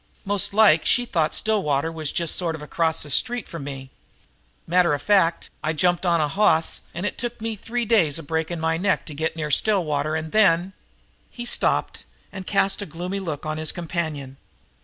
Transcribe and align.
Most 0.25 0.51
like 0.51 0.83
she 0.83 1.05
thought 1.05 1.31
Stillwater 1.35 1.91
was 1.91 2.11
just 2.11 2.35
sort 2.35 2.55
of 2.55 2.63
across 2.63 3.03
the 3.03 3.11
street 3.11 3.47
from 3.47 3.63
me. 3.63 3.91
Matter 4.65 4.95
of 4.95 5.01
fact, 5.03 5.51
I 5.63 5.73
jumped 5.73 6.07
on 6.07 6.19
a 6.19 6.27
hoss, 6.27 6.81
and 6.91 7.05
it 7.05 7.19
took 7.19 7.39
me 7.39 7.55
three 7.55 7.85
days 7.85 8.17
of 8.17 8.25
breaking 8.25 8.59
my 8.59 8.77
neck 8.77 9.05
to 9.05 9.13
get 9.13 9.35
near 9.35 9.51
Stillwater 9.51 10.15
and 10.15 10.31
then" 10.31 10.73
He 11.29 11.45
stopped 11.45 12.05
and 12.31 12.47
cast 12.47 12.81
a 12.81 12.87
gloomy 12.87 13.19
look 13.19 13.45
on 13.45 13.59
his 13.59 13.71
companion. 13.71 14.37